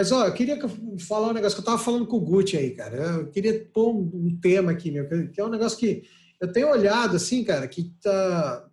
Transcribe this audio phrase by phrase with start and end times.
[0.00, 0.58] Mas, ó, eu queria
[0.98, 2.96] falar um negócio que eu tava falando com o Gucci aí, cara.
[2.96, 6.04] Eu queria pôr um, tema aqui, meu, que é um negócio que
[6.40, 8.66] eu tenho olhado, assim, cara, que tá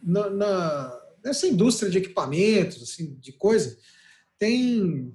[0.00, 3.76] na, na nessa indústria de equipamentos, assim, de coisa,
[4.38, 5.12] tem,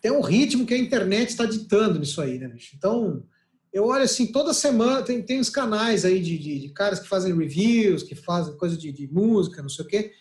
[0.00, 2.76] tem um ritmo que a internet está ditando nisso aí, né, bicho?
[2.76, 3.24] Então,
[3.72, 7.08] eu olho assim, toda semana tem, tem uns canais aí de, de, de caras que
[7.08, 10.12] fazem reviews, que fazem coisa de, de música, não sei o quê.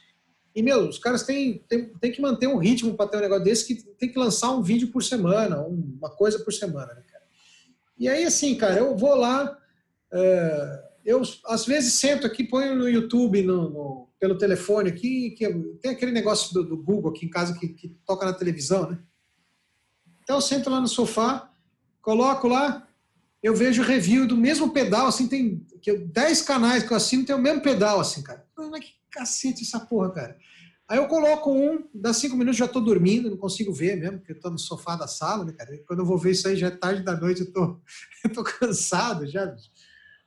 [0.55, 3.43] E, meu, os caras têm, têm, têm que manter um ritmo para ter um negócio
[3.43, 7.23] desse que tem que lançar um vídeo por semana, uma coisa por semana, né, cara?
[7.98, 9.57] E aí, assim, cara, eu vou lá,
[10.12, 15.49] é, eu às vezes sento aqui, ponho no YouTube, no, no pelo telefone aqui, que
[15.81, 18.99] tem aquele negócio do, do Google aqui em casa que, que, toca na televisão, né?
[20.23, 21.51] Então eu sento lá no sofá,
[22.01, 22.88] coloco lá,
[23.41, 27.40] eu vejo review do mesmo pedal, assim, tem 10 canais que eu assino, tem o
[27.40, 28.46] mesmo pedal, assim, cara.
[28.55, 30.37] Que cacete essa porra, cara.
[30.87, 34.33] Aí eu coloco um, dá cinco minutos já tô dormindo, não consigo ver mesmo, porque
[34.33, 35.77] eu tô no sofá da sala, né, cara?
[35.87, 37.79] Quando eu vou ver isso aí já é tarde da noite, eu tô,
[38.25, 39.55] eu tô cansado já.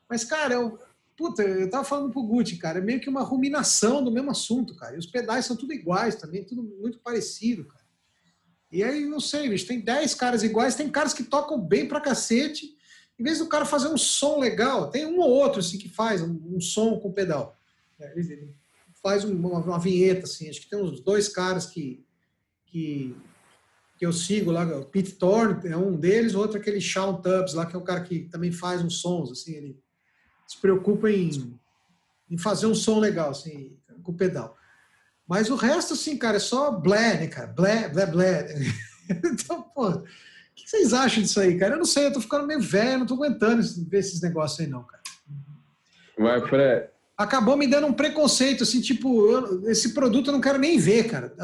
[0.08, 0.78] Mas, cara, eu,
[1.16, 4.74] puta, eu tava falando pro Gucci, cara, é meio que uma ruminação do mesmo assunto,
[4.74, 4.96] cara.
[4.96, 7.84] E os pedais são tudo iguais também, tudo muito parecido, cara.
[8.72, 12.00] E aí, não sei, bicho, tem 10 caras iguais, tem caras que tocam bem pra
[12.00, 12.74] cacete.
[13.18, 16.20] Em vez do cara fazer um som legal, tem um ou outro assim que faz
[16.20, 17.56] um, um som com pedal.
[17.98, 18.12] É,
[19.06, 20.50] faz uma, uma, vinheta, assim.
[20.50, 22.04] Acho que tem uns dois caras que,
[22.66, 23.16] que,
[23.96, 27.14] que eu sigo lá, o Pete Thorne é um deles, o outro é aquele Sean
[27.14, 29.80] Tubbs lá, que é o cara que também faz uns sons, assim, ele
[30.44, 31.56] se preocupa em,
[32.28, 34.56] em fazer um som legal, assim, com o pedal.
[35.24, 37.46] Mas o resto, assim, cara, é só blé, né, cara?
[37.46, 38.54] Blé, blé, blé.
[39.08, 40.04] então, pô, o
[40.52, 41.74] que vocês acham disso aí, cara?
[41.74, 44.66] Eu não sei, eu tô ficando meio velho, não tô aguentando ver esses negócios aí,
[44.66, 45.02] não, cara.
[46.18, 50.58] Vai, Fred acabou me dando um preconceito, assim, tipo, eu, esse produto eu não quero
[50.58, 51.34] nem ver, cara.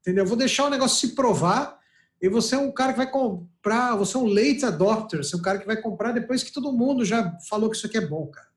[0.00, 0.24] entendeu?
[0.24, 1.78] Eu vou deixar o negócio se provar
[2.22, 5.38] e você é um cara que vai comprar, você é um late adopter, você é
[5.38, 8.06] um cara que vai comprar depois que todo mundo já falou que isso aqui é
[8.06, 8.48] bom, cara.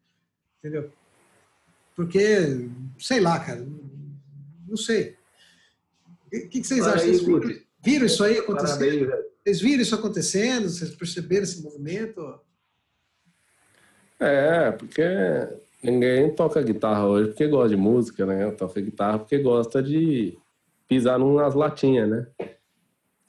[0.60, 0.92] Entendeu?
[1.96, 3.68] Porque, sei lá, cara,
[4.68, 5.16] não sei.
[6.28, 7.00] O que, que vocês acham?
[7.00, 9.12] Vocês viram, viram isso aí acontecendo?
[9.44, 10.70] Vocês viram isso acontecendo?
[10.70, 12.40] Vocês perceberam esse movimento?
[14.20, 15.02] É, porque
[15.88, 18.52] Ninguém toca guitarra hoje porque gosta de música, né?
[18.52, 20.38] Toca guitarra porque gosta de
[20.86, 22.28] pisar nas latinhas, né?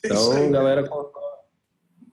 [0.05, 0.89] Então, a galera,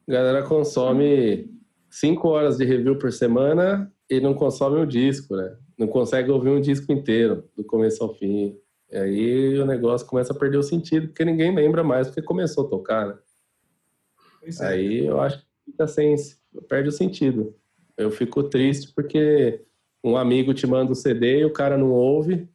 [0.07, 1.51] galera consome
[1.89, 5.57] cinco horas de review por semana e não consome um disco, né?
[5.75, 8.55] Não consegue ouvir um disco inteiro, do começo ao fim.
[8.91, 12.67] E aí o negócio começa a perder o sentido, porque ninguém lembra mais porque começou
[12.67, 13.17] a tocar, né?
[14.61, 14.66] É.
[14.67, 16.16] Aí eu acho que fica sem,
[16.69, 17.55] perde o sentido.
[17.97, 19.66] Eu fico triste porque
[20.05, 22.47] um amigo te manda o CD e o cara não ouve,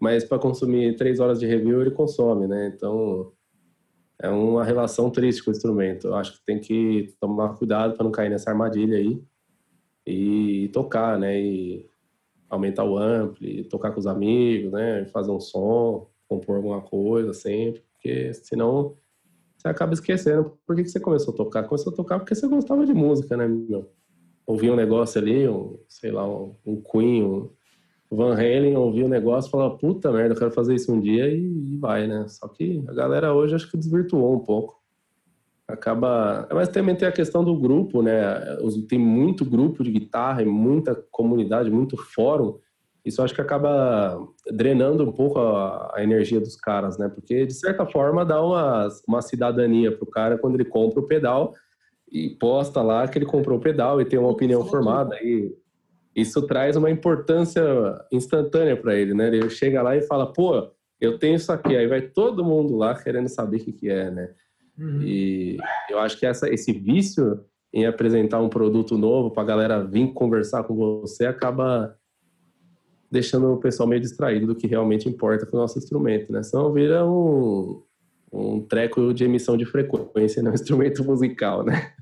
[0.00, 2.72] mas para consumir três horas de review ele consome, né?
[2.74, 3.32] Então
[4.20, 6.08] é uma relação triste com o instrumento.
[6.08, 9.22] Eu acho que tem que tomar cuidado para não cair nessa armadilha aí
[10.04, 11.40] e tocar, né?
[11.40, 11.88] E
[12.50, 15.06] aumentar o ampli, tocar com os amigos, né?
[15.06, 18.96] Fazer um som, compor alguma coisa sempre, porque senão
[19.56, 21.62] você acaba esquecendo por que, que você começou a tocar.
[21.64, 23.92] Começou a tocar porque você gostava de música, né, meu?
[24.46, 27.50] Ouvir um negócio ali, um, sei lá, um, um Queen, um
[28.10, 31.28] Van Halen, ouvir um negócio e falar, puta merda, eu quero fazer isso um dia
[31.28, 32.26] e, e, vai, né?
[32.28, 34.76] Só que a galera hoje acho que desvirtuou um pouco.
[35.66, 36.46] Acaba.
[36.52, 38.56] Mas também tem a questão do grupo, né?
[38.88, 42.58] Tem muito grupo de guitarra e muita comunidade, muito fórum.
[43.04, 44.16] Isso acho que acaba
[44.52, 47.08] drenando um pouco a, a energia dos caras, né?
[47.08, 51.52] Porque, de certa forma, dá uma, uma cidadania pro cara quando ele compra o pedal
[52.10, 55.16] e posta lá que ele comprou o pedal e tem uma opinião formada.
[55.22, 55.54] E
[56.14, 57.62] isso traz uma importância
[58.12, 59.28] instantânea para ele, né?
[59.28, 61.76] Ele chega lá e fala, pô, eu tenho isso aqui.
[61.76, 64.30] Aí vai todo mundo lá querendo saber o que, que é, né?
[64.78, 65.02] Uhum.
[65.02, 65.58] E
[65.90, 70.12] eu acho que essa, esse vício em apresentar um produto novo para a galera vir
[70.12, 71.94] conversar com você acaba
[73.10, 76.42] deixando o pessoal meio distraído do que realmente importa com o nosso instrumento, né?
[76.42, 77.82] Senão vira um,
[78.32, 81.92] um treco de emissão de frequência no instrumento musical, né?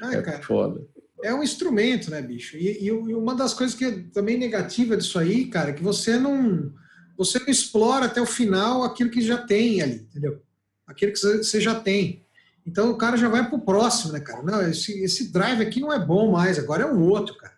[0.00, 0.86] Ah, é cara, foda.
[1.22, 2.56] É um instrumento, né, bicho?
[2.56, 6.18] E, e, uma das coisas que é também negativa disso aí, cara, é que você
[6.18, 6.72] não
[7.16, 10.42] você não explora até o final aquilo que já tem ali, entendeu?
[10.86, 12.22] Aquilo que você já tem.
[12.66, 14.42] Então o cara já vai pro próximo, né, cara?
[14.42, 17.56] Não, esse, esse drive aqui não é bom mais, agora é um outro, cara.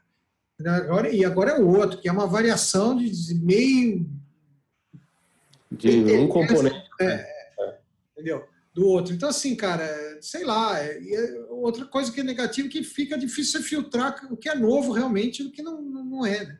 [0.67, 4.06] Agora, e agora é o outro, que é uma variação de meio.
[5.70, 6.82] De um componente.
[7.00, 7.26] É,
[8.12, 8.44] entendeu?
[8.75, 9.14] Do outro.
[9.14, 13.19] Então, assim, cara, sei lá, é, é outra coisa que é negativa é que fica
[13.19, 16.59] difícil você filtrar o que é novo realmente e o que não, não é, né?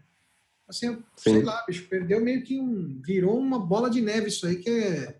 [0.69, 1.33] Assim, Sim.
[1.33, 3.00] sei lá, bicho, perdeu meio que um.
[3.03, 5.19] virou uma bola de neve isso aí que é.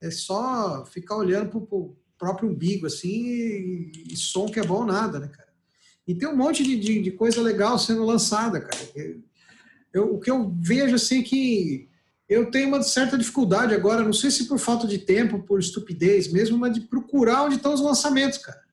[0.00, 4.86] é só ficar olhando para o próprio umbigo, assim, e, e, som que é bom
[4.86, 5.52] nada, né, cara?
[6.08, 8.78] E tem um monte de, de, de coisa legal sendo lançada, cara.
[9.92, 11.90] Eu, o que eu vejo, assim, que
[12.28, 16.32] eu tenho uma certa dificuldade agora, não sei se por falta de tempo, por estupidez
[16.32, 18.65] mesmo, mas de procurar onde estão os lançamentos, cara.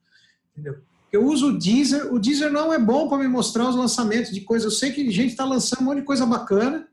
[0.54, 0.82] Entendeu?
[1.12, 4.42] Eu uso o Deezer, o Deezer não é bom para me mostrar os lançamentos de
[4.42, 4.66] coisas.
[4.66, 6.88] Eu sei que gente está lançando um monte de coisa bacana,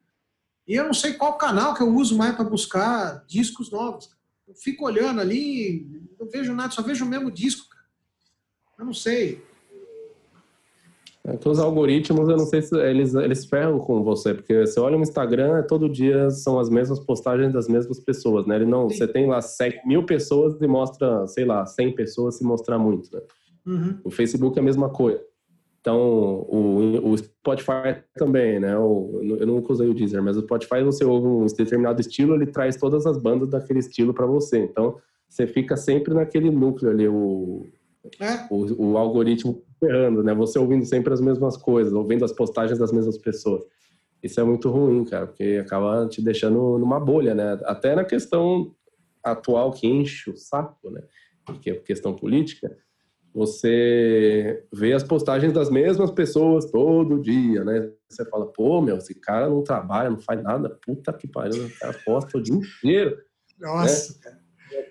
[0.69, 4.11] e eu não sei qual canal que eu uso mais para buscar discos novos.
[4.47, 5.87] Eu fico olhando ali,
[6.19, 7.69] não vejo nada, só vejo o mesmo disco.
[7.69, 7.85] Cara.
[8.79, 9.43] Eu não sei.
[11.25, 14.81] É que os algoritmos, eu não sei se eles, eles ferram com você, porque você
[14.81, 18.57] olha no Instagram, todo dia são as mesmas postagens das mesmas pessoas, né?
[18.57, 22.45] Ele não, você tem lá 7 mil pessoas e mostra, sei lá, 100 pessoas se
[22.45, 23.23] mostrar muito, né?
[23.67, 23.99] Uhum.
[24.05, 25.21] O Facebook é a mesma coisa.
[25.81, 28.77] Então, o, o Spotify também, né?
[28.77, 32.47] O, eu nunca usei o Deezer, mas o Spotify, você ouve um determinado estilo, ele
[32.47, 34.59] traz todas as bandas daquele estilo para você.
[34.59, 37.67] Então, você fica sempre naquele núcleo ali, o,
[38.21, 38.47] é.
[38.51, 40.35] o, o algoritmo ferrando, né?
[40.35, 43.65] Você ouvindo sempre as mesmas coisas, ouvindo as postagens das mesmas pessoas.
[44.23, 47.59] Isso é muito ruim, cara, porque acaba te deixando numa bolha, né?
[47.65, 48.75] Até na questão
[49.25, 51.03] atual que enche o saco, né?
[51.63, 52.77] Que é questão política,
[53.35, 57.91] você vê as postagens das mesmas pessoas todo dia, né?
[58.09, 61.79] Você fala, pô, meu, esse cara não trabalha, não faz nada, puta que pariu, o
[61.79, 63.17] cara posta o dia inteiro.
[63.59, 64.19] Nossa, né?
[64.23, 64.41] cara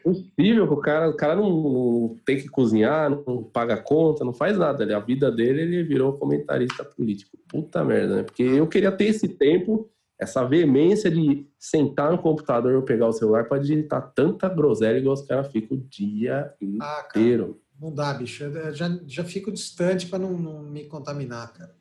[0.03, 4.33] possível que o cara, o cara não, não, tem que cozinhar, não paga conta, não
[4.33, 4.83] faz nada.
[4.83, 7.37] Ele, a vida dele, ele virou comentarista político.
[7.47, 8.23] Puta merda, né?
[8.23, 9.89] Porque eu queria ter esse tempo,
[10.19, 15.13] essa veemência de sentar no computador ou pegar o celular para digitar tanta groselha igual
[15.13, 17.61] os caras ficam o dia ah, inteiro.
[17.79, 18.43] Não dá, bicho.
[18.43, 21.75] Eu já, já fico distante para não, não, me contaminar, cara.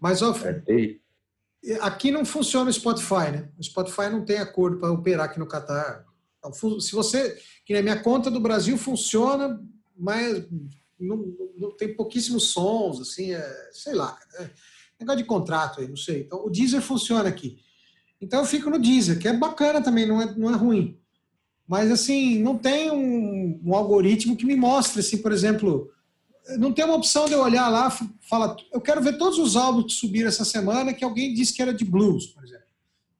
[0.00, 0.34] Mas, ó,
[1.80, 3.48] aqui não funciona o Spotify, né?
[3.58, 6.04] O Spotify não tem acordo para operar aqui no Catar
[6.40, 9.62] então, se você, que na minha conta do Brasil funciona,
[9.96, 10.46] mas
[10.98, 14.50] não, não tem pouquíssimos sons, assim, é, sei lá, é,
[14.98, 16.22] negócio de contrato aí, não sei.
[16.22, 17.58] Então, o Deezer funciona aqui.
[18.20, 20.98] Então, eu fico no Deezer, que é bacana também, não é, não é ruim.
[21.70, 25.88] Mas, assim, não tem um, um algoritmo que me mostre, assim, por exemplo,
[26.58, 27.88] não tem uma opção de eu olhar lá,
[28.28, 31.62] fala, eu quero ver todos os álbuns que subiram essa semana que alguém disse que
[31.62, 32.64] era de blues, por exemplo.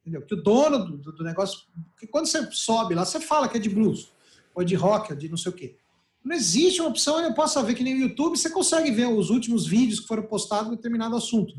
[0.00, 0.22] Entendeu?
[0.22, 1.60] Que o dono do, do negócio.
[1.92, 4.10] Porque quando você sobe lá, você fala que é de blues,
[4.52, 5.76] ou de rock, ou de não sei o quê.
[6.24, 9.30] Não existe uma opção, eu posso ver que nem o YouTube, você consegue ver os
[9.30, 11.54] últimos vídeos que foram postados em determinado assunto.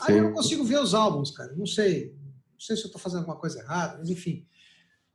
[0.00, 0.18] Aí Sim.
[0.18, 1.54] eu não consigo ver os álbuns, cara.
[1.56, 2.14] Não sei.
[2.52, 4.46] Não sei se eu estou fazendo alguma coisa errada, mas enfim.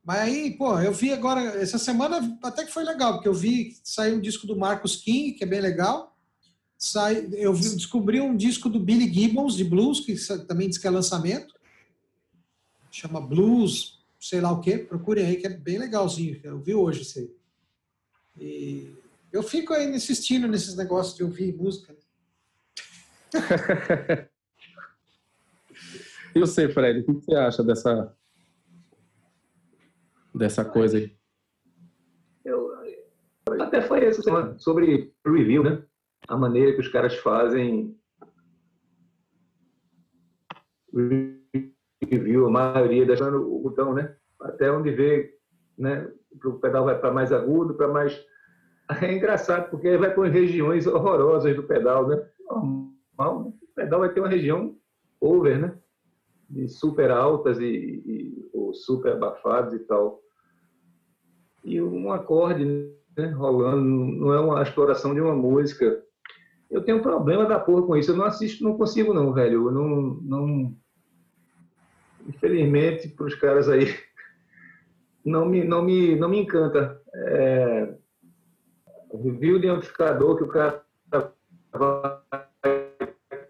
[0.06, 3.76] Mas aí, pô, eu vi agora, essa semana até que foi legal, porque eu vi
[3.82, 6.16] saiu um disco do Marcos King, que é bem legal.
[6.78, 10.14] Sai, eu vi, descobri um disco do Billy Gibbons, de blues, que
[10.46, 11.56] também diz que é lançamento
[12.96, 16.40] chama Blues, sei lá o que, procurem aí, que é bem legalzinho.
[16.42, 17.30] Eu vi hoje isso aí.
[18.38, 18.94] E
[19.30, 21.94] eu fico aí insistindo nesses negócios de ouvir música.
[26.34, 28.15] e você, Fred, o que você acha dessa,
[30.36, 31.16] dessa coisa aí?
[32.44, 32.70] Eu,
[33.60, 34.22] até foi isso,
[34.58, 35.82] sobre review, né?
[36.28, 37.96] A maneira que os caras fazem
[42.02, 44.16] viu a maioria deixando o botão, né?
[44.40, 45.38] Até onde vê,
[45.78, 46.10] né?
[46.44, 48.24] O pedal vai para mais agudo, para mais.
[49.02, 52.24] É engraçado, porque vai por regiões horrorosas do pedal, né?
[52.48, 53.52] Normal, né?
[53.62, 54.76] o pedal vai ter uma região
[55.20, 55.76] over, né?
[56.48, 60.22] De super altas e, e ou super abafadas e tal.
[61.66, 62.64] E um acorde
[63.16, 63.26] né?
[63.30, 66.02] rolando, não é uma exploração de uma música.
[66.70, 68.12] Eu tenho um problema da porra com isso.
[68.12, 69.68] Eu não assisto, não consigo, não, velho.
[69.68, 69.90] Eu não,
[70.22, 70.76] não
[72.28, 73.86] infelizmente, para os caras aí,
[75.24, 77.00] não me, não me, não me encanta.
[77.12, 77.94] É,
[79.12, 80.84] review de amplificador que o cara.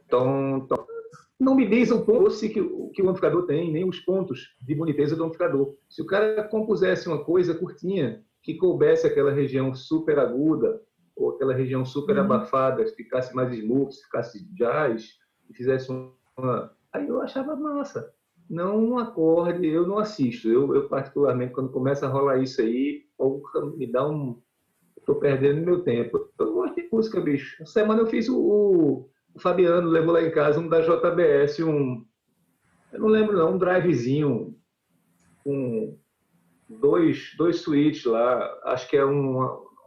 [0.08, 0.87] Tom, tom.
[1.38, 5.14] Não me diz o ponto que, que o amplificador tem, nem os pontos de boniteza
[5.14, 5.75] do amplificador.
[5.88, 10.81] Se o cara compusesse uma coisa curtinha, que coubesse aquela região super aguda,
[11.14, 12.23] ou aquela região super uhum.
[12.23, 15.11] abafada, ficasse mais smooth, ficasse jazz,
[15.50, 16.73] e fizesse uma.
[16.93, 18.14] Aí eu achava massa
[18.49, 20.49] não um acorde, eu não assisto.
[20.49, 23.05] Eu, eu, particularmente, quando começa a rolar isso aí,
[23.76, 24.40] me dá um.
[24.97, 26.31] Estou perdendo meu tempo.
[26.38, 27.62] Eu gosto de música, bicho.
[27.62, 31.61] Essa semana eu fiz o, o, o Fabiano, levou lá em casa um da JBS,
[31.61, 32.05] um.
[32.90, 34.57] Eu não lembro, não, um drivezinho
[35.45, 35.99] com
[36.69, 38.50] dois, dois suítes lá.
[38.64, 39.38] Acho que é um,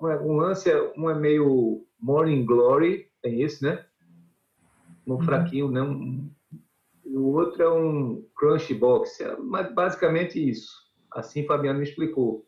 [0.01, 3.84] um lance, um é meio Morning Glory, tem esse, né?
[5.08, 5.22] Um uhum.
[5.22, 5.82] fraquinho, né?
[5.82, 6.29] Um,
[7.03, 9.36] e o outro é um crunch box, é
[9.74, 10.70] basicamente isso.
[11.12, 12.46] Assim Fabiano me explicou.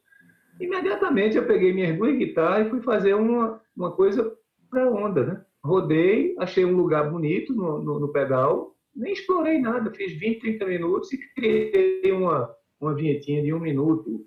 [0.60, 4.38] Imediatamente eu peguei minhas duas guitarras e fui fazer uma, uma coisa
[4.70, 5.46] para onda, né?
[5.64, 10.66] Rodei, achei um lugar bonito no, no, no, pedal, nem explorei nada, fiz 20, 30
[10.66, 12.50] minutos e criei uma,
[12.80, 14.26] uma vinhetinha de um minuto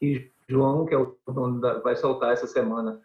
[0.00, 3.00] que João, que é o dono da, vai soltar essa semana.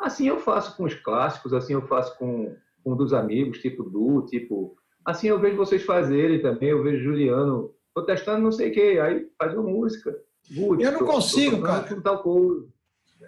[0.00, 4.26] Assim eu faço com os clássicos, assim eu faço com, com dos amigos, tipo Du,
[4.26, 4.76] tipo...
[5.04, 8.98] Assim eu vejo vocês fazerem também, eu vejo Juliano, tô testando não sei o que,
[8.98, 10.14] aí faz uma música.
[10.50, 11.86] eu não consigo, tô, cara.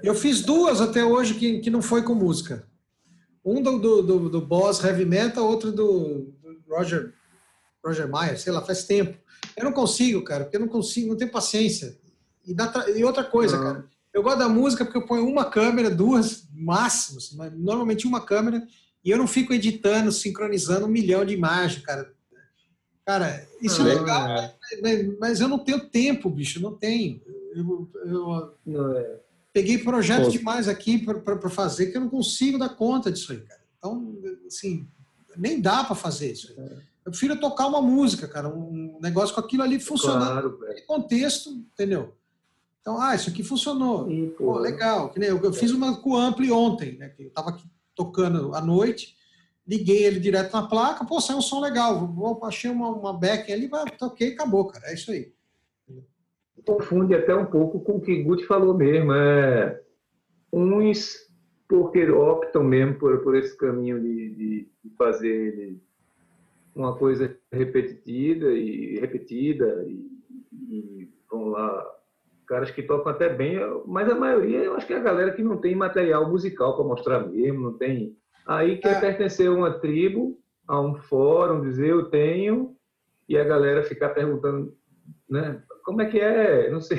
[0.03, 2.69] Eu fiz duas até hoje que, que não foi com música.
[3.45, 7.13] Um do, do, do, do Boss Heavy Metal, outro do, do Roger,
[7.85, 9.19] Roger Mayer, sei lá, faz tempo.
[9.57, 11.99] Eu não consigo, cara, porque eu não consigo, não tenho paciência.
[12.47, 15.91] E, dá, e outra coisa, cara, eu gosto da música porque eu ponho uma câmera,
[15.91, 18.67] duas, máximo, assim, normalmente uma câmera,
[19.05, 22.13] e eu não fico editando, sincronizando um milhão de imagens, cara.
[23.05, 24.55] Cara, isso é legal, é.
[25.21, 27.21] mas eu não tenho tempo, bicho, não tenho.
[27.55, 29.21] Eu, eu não é.
[29.55, 30.31] Peguei projeto Pô.
[30.31, 33.61] demais aqui para fazer que eu não consigo dar conta disso aí, cara.
[33.79, 34.87] Então, assim,
[35.37, 36.53] nem dá para fazer isso.
[36.59, 36.77] Aí.
[37.07, 40.59] Eu prefiro tocar uma música, cara, um negócio com aquilo ali funcionando.
[40.59, 42.15] Claro, contexto, entendeu?
[42.81, 44.09] Então, ah, isso aqui funcionou.
[44.09, 45.13] Sim, pô, legal.
[45.17, 47.11] Eu, eu fiz uma com o Ampli ontem, né?
[47.11, 49.17] Que eu estava aqui tocando à noite,
[49.67, 52.07] liguei ele direto na placa, pô, saiu um som legal.
[52.09, 54.91] Vou, achei uma, uma backing ali, toquei acabou, cara.
[54.91, 55.33] É isso aí.
[56.67, 59.13] Confunde até um pouco com o que Guti falou mesmo.
[59.13, 59.83] É,
[60.53, 61.25] uns
[61.69, 65.77] porque optam mesmo por, por esse caminho de, de, de fazer
[66.75, 70.07] uma coisa repetida e repetida e,
[70.53, 71.95] e vão lá
[72.47, 75.43] caras que tocam até bem, mas a maioria eu acho que é a galera que
[75.43, 78.17] não tem material musical para mostrar mesmo, não tem.
[78.47, 79.01] Aí quer é.
[79.01, 82.77] pertencer a uma tribo, a um fórum, dizer eu tenho,
[83.29, 84.77] e a galera ficar perguntando,
[85.29, 85.63] né?
[85.85, 86.71] Como é que é?
[86.71, 86.99] Não sei.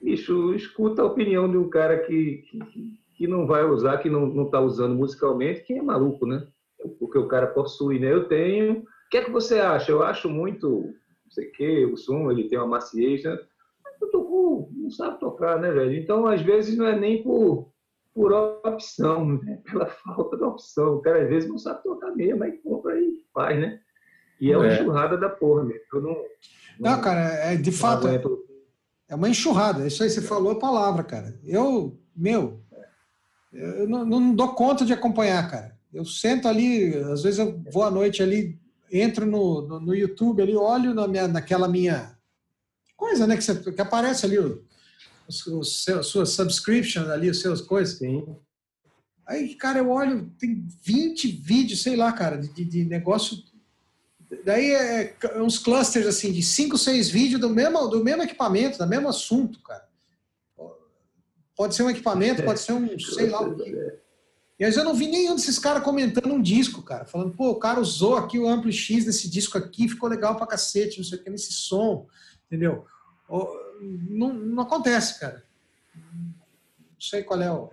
[0.00, 4.44] Bicho, escuta a opinião de um cara que, que, que não vai usar, que não
[4.44, 6.46] está usando musicalmente, quem é maluco, né?
[6.98, 8.12] Porque o cara possui, né?
[8.12, 8.80] Eu tenho.
[8.80, 9.90] O que é que você acha?
[9.90, 10.94] Eu acho muito
[11.26, 13.38] não sei o quê, o som, ele tem uma maciez, né?
[14.00, 15.94] Eu tocou, não sabe tocar, né, velho?
[15.94, 17.72] Então, às vezes, não é nem por,
[18.14, 19.60] por opção, né?
[19.70, 20.96] pela falta de opção.
[20.96, 23.80] O cara, às vezes, não sabe tocar mesmo, aí compra e faz, né?
[24.40, 24.80] E é uma é.
[24.80, 25.82] enxurrada da porra, mesmo.
[25.92, 28.22] Eu não, não, não, cara, é, de fato, é,
[29.08, 29.86] é uma enxurrada.
[29.86, 31.38] Isso aí você falou a palavra, cara.
[31.44, 32.60] Eu, meu,
[33.52, 35.76] eu não, não dou conta de acompanhar, cara.
[35.92, 40.42] Eu sento ali, às vezes eu vou à noite ali entro no, no, no, YouTube
[40.42, 42.16] ali, olho na minha, naquela minha
[42.96, 43.36] coisa, né?
[43.36, 44.64] Que, você, que aparece ali o,
[45.28, 47.98] o, seu, suas subscriptions ali, os seus coisas.
[47.98, 48.24] Sim.
[49.26, 53.36] Aí, cara, eu olho, tem 20 vídeos, sei lá, cara, de, de negócio.
[54.44, 58.78] Daí é, é uns clusters assim, de 5, 6 vídeos do mesmo, do mesmo equipamento,
[58.78, 59.86] do mesmo assunto, cara.
[61.56, 63.96] Pode ser um equipamento, pode ser um, sei lá o que.
[64.58, 67.04] E aí eu não vi nenhum desses caras comentando um disco, cara.
[67.04, 70.46] Falando, pô, o cara usou aqui o amplo X desse disco aqui, ficou legal pra
[70.46, 72.06] cacete, não sei o que, nesse som,
[72.46, 72.86] entendeu?
[74.08, 75.44] Não, não acontece, cara.
[75.94, 77.70] Não sei qual é o...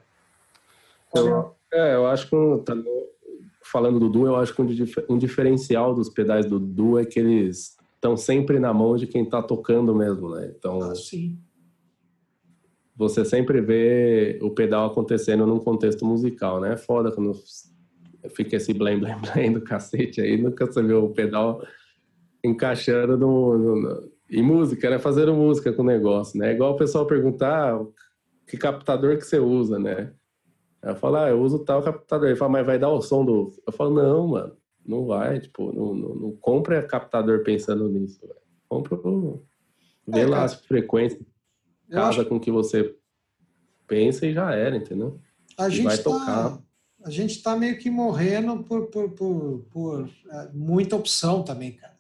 [1.09, 2.35] Qual é, é eu acho que,
[3.73, 4.61] falando do Du, eu acho que
[5.09, 9.25] um diferencial dos pedais do Du é que eles estão sempre na mão de quem
[9.25, 10.53] tá tocando mesmo, né?
[10.55, 10.81] Então...
[10.81, 11.37] Ah, sim
[12.95, 16.73] você sempre vê o pedal acontecendo num contexto musical, né?
[16.73, 17.33] É foda quando
[18.35, 21.65] fica esse blém, blém, blém do cacete aí, nunca você vê o pedal
[22.43, 24.99] encaixando no, no, em música, né?
[24.99, 26.53] Fazendo música com o negócio, né?
[26.53, 27.85] Igual o pessoal perguntar ah,
[28.47, 30.13] que captador que você usa, né?
[30.83, 32.27] Eu falo, ah, eu uso tal captador.
[32.27, 33.53] Ele fala, mas vai dar o som do...
[33.65, 38.19] Eu falo, não, mano, não vai, tipo, não, não, não compre captador pensando nisso.
[38.67, 39.43] Compre o...
[40.05, 41.25] Vê é, lá as frequências
[41.93, 42.29] casa acho...
[42.29, 42.95] com o que você
[43.87, 45.19] pensa e já era, entendeu?
[45.57, 46.59] A e gente vai tá, tocar.
[47.03, 51.92] A gente está meio que morrendo por, por, por, por é, muita opção também, cara.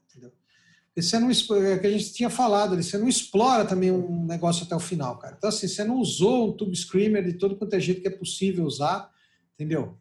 [0.95, 4.63] Você não, é que a gente tinha falado ali, você não explora também um negócio
[4.63, 5.35] até o final, cara.
[5.35, 8.11] Então, assim, você não usou um tube screamer de todo quanto é jeito que é
[8.11, 9.09] possível usar,
[9.55, 9.97] entendeu?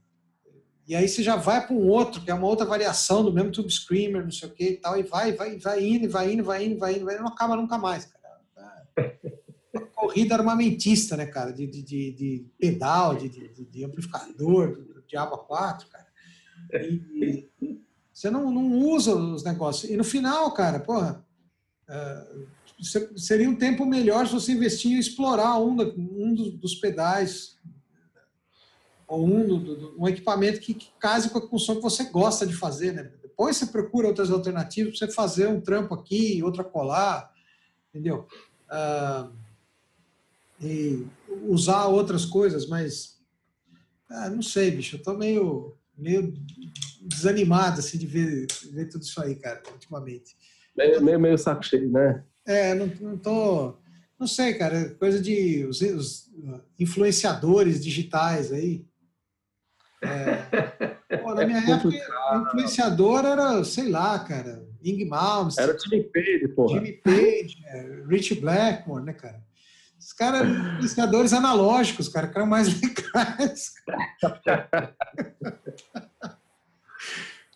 [0.87, 3.51] E aí você já vai para um outro, que é uma outra variação do mesmo
[3.51, 6.45] tube screamer, não sei o que e tal, e vai, vai, vai indo, vai indo,
[6.45, 8.23] vai indo, vai indo, vai indo, não acaba nunca mais, cara.
[10.03, 11.53] corrida armamentista, né, cara?
[11.53, 16.07] De, de, de pedal, de, de, de amplificador, do, do Diabo 4, cara.
[16.75, 17.49] E,
[18.13, 19.91] você não, não usa os negócios.
[19.91, 21.25] E no final, cara, porra,
[21.89, 22.47] uh,
[23.17, 27.59] seria um tempo melhor se você investir em explorar um, um dos, pedais
[29.07, 32.47] ou um, do, do, um equipamento que, que case com a função que você gosta
[32.47, 33.11] de fazer, né?
[33.23, 37.33] Depois você procura outras alternativas para você fazer um trampo aqui, outra colar,
[37.89, 38.27] entendeu?
[38.69, 39.31] Ah,
[40.61, 41.07] e
[41.49, 43.21] usar outras coisas, mas
[44.09, 46.33] ah, não sei, bicho, eu tô meio, meio
[47.01, 50.37] desanimado assim, de ver, ver tudo isso aí, cara, ultimamente.
[50.77, 52.25] Meio, meio, meio saco cheio, né?
[52.47, 53.77] É, não, não tô.
[54.19, 56.31] Não sei, cara, coisa de os, os
[56.79, 58.87] influenciadores digitais aí.
[60.03, 61.97] É, pô, na minha é época,
[62.49, 65.69] influenciador era, sei lá, cara, Ing Malmsteen.
[65.69, 66.75] Era Jimmy Page, porra.
[66.75, 69.43] Jimmy Page, é, Rich Blackmore, né, cara?
[69.99, 73.73] Os caras influenciadores analógicos, cara, que eram mais legais.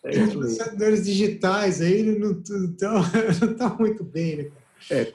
[0.07, 3.01] É influenciadores digitais aí não estão
[3.59, 4.43] não muito bem, né,
[4.89, 5.13] cara?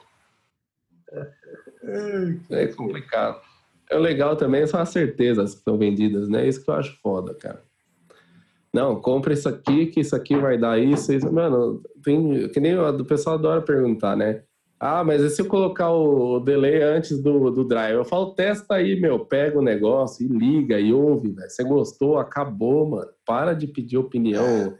[1.85, 2.63] É.
[2.63, 3.41] É complicado.
[3.89, 6.47] É legal também são as certezas que são vendidas, né?
[6.47, 7.61] Isso que eu acho foda, cara.
[8.73, 11.13] Não, compra isso aqui, que isso aqui vai dar isso.
[11.13, 11.31] isso.
[11.31, 14.41] Mano, tem, que nem o pessoal adora perguntar, né?
[14.79, 17.95] Ah, mas e se eu colocar o delay antes do, do drive?
[17.95, 19.19] Eu falo, testa aí, meu.
[19.19, 21.49] Pega o negócio e liga e ouve, velho.
[21.49, 23.09] Você gostou, acabou, mano.
[23.25, 24.77] Para de pedir opinião é.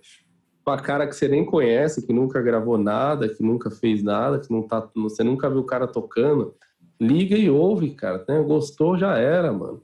[0.63, 4.51] pra cara que você nem conhece, que nunca gravou nada, que nunca fez nada, que
[4.51, 6.55] não tá, você nunca viu o cara tocando.
[6.99, 8.23] Liga e ouve, cara.
[8.27, 8.41] Né?
[8.41, 9.83] Gostou, já era, mano.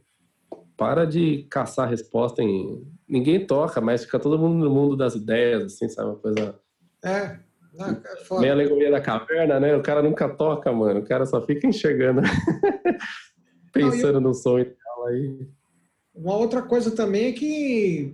[0.77, 5.63] Para de caçar resposta em ninguém toca, mas fica todo mundo no mundo das ideias,
[5.63, 6.09] assim, sabe?
[6.09, 6.59] Uma coisa.
[7.03, 7.09] É.
[7.09, 9.75] é Meia alegoria da caverna, né?
[9.75, 10.99] O cara nunca toca, mano.
[10.99, 12.21] O cara só fica enxergando,
[13.73, 14.21] pensando não, eu...
[14.21, 15.47] no som e tal aí.
[16.19, 18.13] Uma outra coisa também é que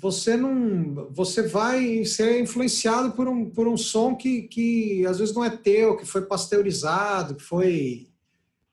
[0.00, 5.34] você não, você vai ser influenciado por um, por um som que, que às vezes
[5.34, 8.08] não é teu, que foi pasteurizado, que foi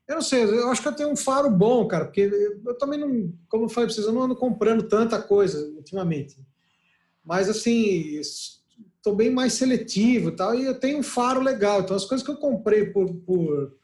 [0.07, 2.21] eu não sei, eu acho que eu tenho um faro bom, cara, porque
[2.65, 6.37] eu também não, como eu falei para vocês, eu não ando comprando tanta coisa ultimamente.
[7.23, 11.81] Mas, assim, estou bem mais seletivo e tal, e eu tenho um faro legal.
[11.81, 13.77] Então, as coisas que eu comprei por, por,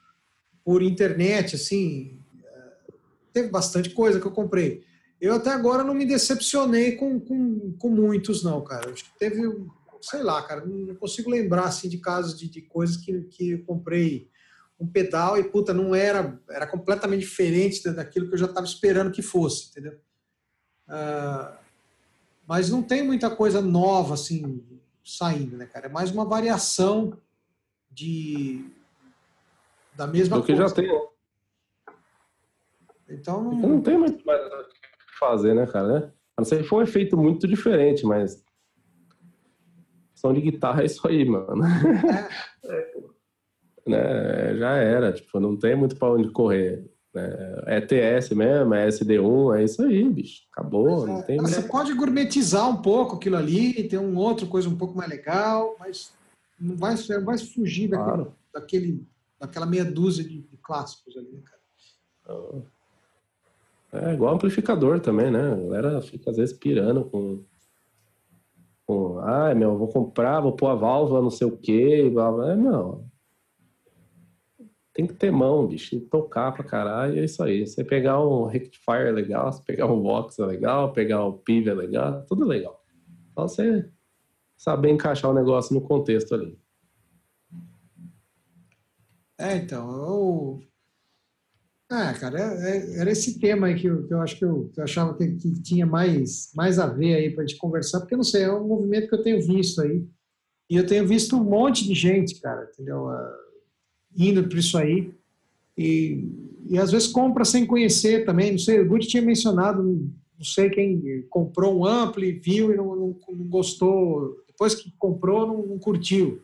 [0.64, 2.20] por internet, assim,
[3.34, 4.84] teve bastante coisa que eu comprei.
[5.20, 8.92] Eu até agora não me decepcionei com, com, com muitos, não, cara.
[8.92, 9.42] Acho que teve,
[10.02, 13.66] sei lá, cara, não consigo lembrar, assim, de casos de, de coisas que, que eu
[13.66, 14.30] comprei
[14.80, 19.12] um pedal e, puta, não era, era completamente diferente daquilo que eu já estava esperando
[19.12, 20.00] que fosse, entendeu?
[20.88, 21.58] Uh,
[22.48, 24.64] mas não tem muita coisa nova, assim,
[25.04, 25.88] saindo, né, cara?
[25.88, 27.18] É mais uma variação
[27.92, 28.66] de
[29.96, 30.70] da mesma Do que coisa.
[30.70, 31.09] já tem.
[33.10, 33.56] Então não...
[33.56, 36.00] não tem muito mais o que fazer, né, cara?
[36.00, 36.12] Né?
[36.38, 38.44] A não ser que foi um efeito muito diferente, mas
[40.16, 41.64] som de guitarra é isso aí, mano.
[42.64, 42.70] É.
[42.72, 43.10] é
[43.88, 46.90] né, já era, tipo, não tem muito para onde correr.
[47.14, 47.64] Né?
[47.66, 50.44] É TS mesmo, é SD1, é isso aí, bicho.
[50.52, 54.78] Acabou, não tem Você pode gourmetizar um pouco aquilo ali, ter um outro coisa um
[54.78, 56.14] pouco mais legal, mas
[56.60, 58.36] não vai, não vai fugir claro.
[58.54, 59.08] daquele,
[59.40, 61.60] daquela meia dúzia de, de clássicos ali, né, cara?
[63.92, 65.54] É igual amplificador também, né?
[65.54, 67.44] A galera fica às vezes pirando com.
[68.86, 72.10] com ah, meu, vou comprar, vou pôr a válvula, não sei o quê.
[72.12, 72.52] Blá, blá.
[72.52, 73.10] É, não
[75.00, 77.66] tem que ter mão, bicho, e tocar pra caralho, é isso aí.
[77.66, 81.70] Você pegar um rectifier é legal, você pegar um Vox é legal, pegar um PIV
[81.70, 82.84] é legal, tudo legal.
[83.34, 83.90] Só você
[84.58, 86.60] saber encaixar o negócio no contexto ali.
[89.38, 90.60] É, então, eu...
[91.92, 94.70] Ah, cara, é, é, era esse tema aí que eu, que eu acho que eu,
[94.72, 98.00] que eu achava que, que, tinha mais, mais a ver aí para a gente conversar,
[98.02, 100.06] porque, não sei, é um movimento que eu tenho visto aí,
[100.70, 103.08] e eu tenho visto um monte de gente, cara, entendeu?
[103.08, 103.50] Uh,
[104.16, 105.12] indo para isso aí.
[105.76, 106.30] E,
[106.70, 108.52] e às vezes compra sem conhecer também.
[108.52, 112.96] Não sei, o Guti tinha mencionado, não sei quem comprou um ampli, viu e não,
[112.96, 114.44] não, não gostou.
[114.46, 116.44] Depois que comprou, não, não, curtiu.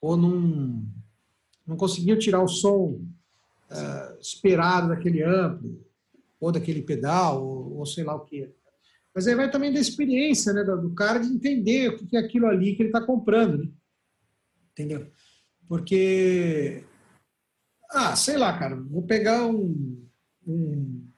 [0.00, 0.82] Ou não,
[1.66, 3.00] não conseguiu tirar o som
[3.72, 5.80] uh, esperado daquele ampli,
[6.40, 8.52] ou daquele pedal, ou, ou, sei lá o que.
[9.14, 12.46] Mas aí vai também da experiência né, do cara de entender o que é aquilo
[12.46, 13.58] ali que ele está comprando.
[13.58, 13.68] Né?
[14.72, 15.06] Entendeu?
[15.68, 16.84] Porque,
[17.90, 20.06] ah, sei lá, cara, vou pegar um,
[20.46, 21.08] um,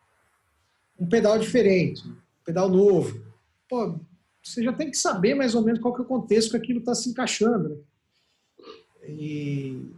[0.99, 3.25] um pedal diferente, um pedal novo.
[3.69, 3.99] Pô,
[4.43, 6.81] você já tem que saber mais ou menos qual que é o contexto que aquilo
[6.81, 7.71] está se encaixando.
[7.71, 7.77] Né?
[9.09, 9.95] E,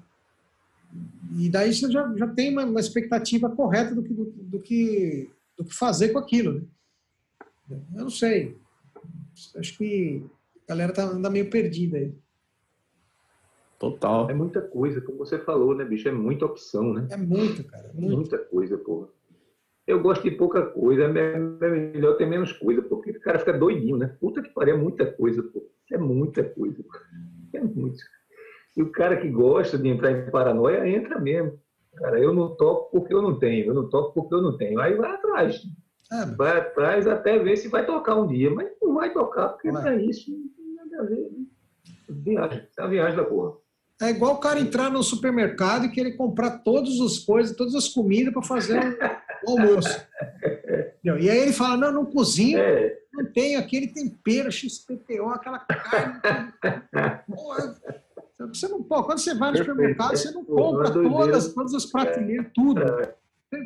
[1.39, 5.31] e daí você já, já tem uma, uma expectativa correta do que, do, do, que,
[5.57, 6.55] do que fazer com aquilo.
[7.69, 7.81] Né?
[7.95, 8.57] Eu não sei.
[9.57, 10.25] Acho que
[10.65, 12.15] a galera tá, anda meio perdida aí.
[13.79, 14.31] Total.
[14.31, 16.09] É muita coisa, como você falou, né, bicho?
[16.09, 17.07] É muita opção, né?
[17.11, 17.91] É muito, cara.
[17.93, 18.17] Muito.
[18.17, 19.09] Muita coisa, porra.
[19.87, 23.97] Eu gosto de pouca coisa, é melhor ter menos coisa, porque o cara fica doidinho,
[23.97, 24.09] né?
[24.19, 25.65] Puta que pariu, é muita coisa, pô.
[25.93, 26.83] É muita coisa.
[27.53, 28.03] É muito.
[28.77, 31.59] E o cara que gosta de entrar em paranoia entra mesmo.
[31.97, 34.79] Cara, eu não toco porque eu não tenho, eu não toco porque eu não tenho.
[34.79, 35.63] Aí vai atrás.
[36.13, 39.73] É, vai atrás até ver se vai tocar um dia, mas não vai tocar porque
[39.73, 39.83] vai.
[39.83, 41.31] pra isso não tem nada a ver.
[41.31, 41.47] Né?
[42.09, 43.57] Viagem, é a viagem da porra.
[44.01, 47.89] É igual o cara entrar no supermercado e querer comprar todas as coisas, todas as
[47.89, 48.79] comidas para fazer
[49.47, 50.07] o almoço.
[51.03, 52.95] e aí ele fala: não, não cozinho, é.
[53.13, 56.21] não tenho aquele tempero XPTO, aquela carne.
[58.49, 62.47] você não, pô, quando você vai no supermercado, você não compra todas, todas as prateleiras,
[62.55, 62.83] tudo.
[62.83, 63.15] É.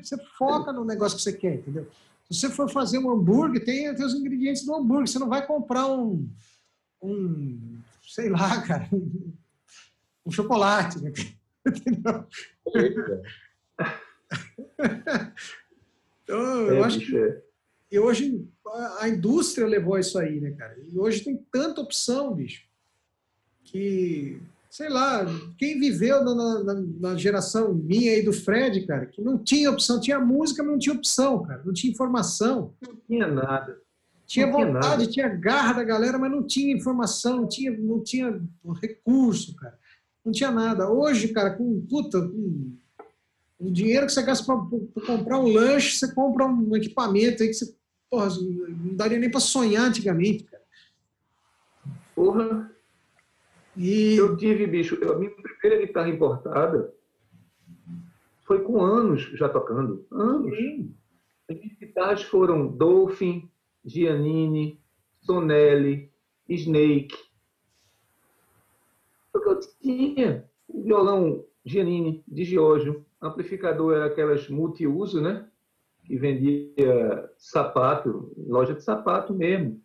[0.03, 1.87] Você foca no negócio que você quer, entendeu?
[2.31, 5.09] Se você for fazer um hambúrguer, tem, tem os ingredientes do hambúrguer.
[5.09, 6.29] Você não vai comprar um,
[7.03, 8.89] um sei lá, cara,
[10.25, 11.03] um chocolate.
[11.03, 11.13] Né?
[11.67, 12.27] Entendeu?
[16.25, 17.43] então, eu é, acho que é.
[17.91, 18.49] e hoje
[19.01, 20.79] a indústria levou isso aí, né, cara?
[20.89, 22.65] E hoje tem tanta opção, bicho,
[23.65, 24.41] que
[24.71, 25.27] sei lá,
[25.59, 30.01] quem viveu na, na, na, geração minha e do Fred, cara, que não tinha opção,
[30.01, 32.73] tinha música, mas não tinha opção, cara, não tinha informação.
[32.81, 33.77] Não tinha nada.
[34.25, 38.01] Tinha não vontade, tinha, tinha garra da galera, mas não tinha informação, não tinha, não
[38.01, 38.41] tinha
[38.81, 39.77] recurso, cara.
[40.25, 40.89] Não tinha nada.
[40.89, 42.77] Hoje, cara, com puta, com
[43.59, 47.55] o dinheiro que você gasta para comprar um lanche, você compra um equipamento aí que
[47.55, 47.75] você,
[48.09, 50.63] porra, não daria nem para sonhar antigamente, cara.
[52.15, 52.71] Porra.
[53.77, 54.17] E...
[54.17, 56.93] Eu tive, bicho, a minha primeira guitarra importada
[58.45, 60.07] foi com anos já tocando.
[60.11, 60.57] Anos.
[60.57, 60.95] Sim.
[61.49, 63.49] As minhas guitarras foram Dolphin,
[63.85, 64.81] Giannini,
[65.21, 66.11] Sonelli,
[66.49, 67.17] Snake.
[69.33, 70.51] O que eu tinha?
[70.69, 73.05] O violão Giannini, de Giorgio.
[73.21, 75.47] Amplificador era aquelas multiuso, né?
[76.05, 79.81] Que vendia sapato, loja de sapato mesmo.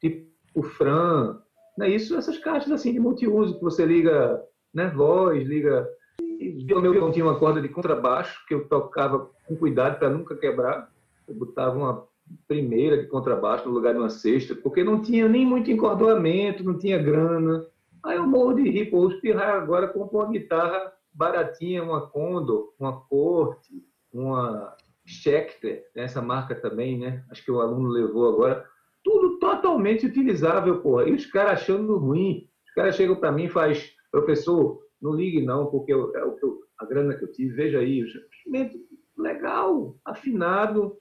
[0.00, 1.41] Tipo Fran,
[1.76, 2.16] não é isso?
[2.16, 5.88] Essas caixas assim de multiuso que você liga, né, voz, liga.
[6.20, 10.36] O meu violão tinha uma corda de contrabaixo que eu tocava com cuidado para nunca
[10.36, 10.90] quebrar.
[11.26, 12.06] Eu botava uma
[12.48, 16.78] primeira de contrabaixo no lugar de uma sexta, porque não tinha nem muito encordoamento, não
[16.78, 17.64] tinha grana.
[18.04, 19.08] Aí eu morro de rir, pô,
[19.40, 27.24] agora compram uma guitarra baratinha, uma Condor, uma Corte, uma Schecter, essa marca também, né?
[27.30, 28.66] Acho que o aluno levou agora
[29.02, 31.08] tudo totalmente utilizável, porra.
[31.08, 32.48] E os caras achando ruim.
[32.66, 36.44] Os caras chegam para mim e faz, professor, não ligue não, porque é o que
[36.44, 38.78] eu, a grana que eu tive, veja aí, instrumento
[39.16, 40.96] legal, afinado.